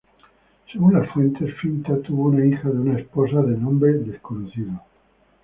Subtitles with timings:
[0.73, 4.81] Según las fuentes, Finta tuvo una hija de una esposa de nombre desconocido.